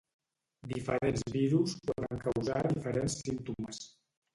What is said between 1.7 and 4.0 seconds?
poden causar diferents símptomes.